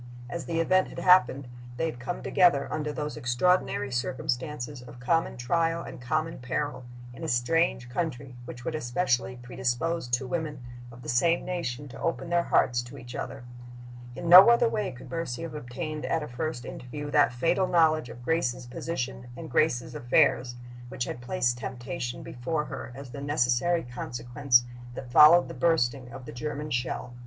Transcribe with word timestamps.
As 0.31 0.45
the 0.45 0.59
event 0.59 0.87
had 0.87 0.97
happened, 0.97 1.47
they 1.77 1.85
had 1.85 1.99
come 1.99 2.23
together, 2.23 2.67
under 2.73 2.91
those 2.91 3.15
extraordinary 3.17 3.91
circumstances 3.91 4.81
of 4.81 4.99
common 4.99 5.37
trial 5.37 5.83
and 5.83 6.01
common 6.01 6.39
peril, 6.39 6.85
in 7.13 7.23
a 7.23 7.27
strange 7.27 7.87
country, 7.87 8.35
which 8.45 8.65
would 8.65 8.73
especially 8.73 9.35
predispose 9.43 10.07
two 10.07 10.25
women 10.25 10.63
of 10.91 11.03
the 11.03 11.07
same 11.07 11.45
nation 11.45 11.87
to 11.89 12.01
open 12.01 12.31
their 12.31 12.41
hearts 12.41 12.81
to 12.81 12.97
each 12.97 13.13
other. 13.13 13.43
In 14.15 14.27
no 14.27 14.49
other 14.49 14.67
way 14.67 14.91
could 14.91 15.11
Mercy 15.11 15.43
have 15.43 15.53
obtained 15.53 16.03
at 16.07 16.23
a 16.23 16.27
first 16.27 16.65
interview 16.65 17.11
that 17.11 17.31
fatal 17.31 17.67
knowledge 17.67 18.09
of 18.09 18.23
Grace's 18.23 18.65
position 18.65 19.27
and 19.37 19.51
Grace's 19.51 19.93
affairs 19.93 20.55
which 20.89 21.03
had 21.03 21.21
placed 21.21 21.59
temptation 21.59 22.23
before 22.23 22.65
her 22.65 22.91
as 22.95 23.11
the 23.11 23.21
necessary 23.21 23.83
consequence 23.83 24.63
that 24.95 25.11
followed 25.11 25.47
the 25.47 25.53
bursting 25.53 26.11
of 26.11 26.25
the 26.25 26.33
German 26.33 26.71
shell. 26.71 27.13